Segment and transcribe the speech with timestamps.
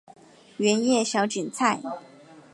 [0.57, 1.79] 圆叶小堇菜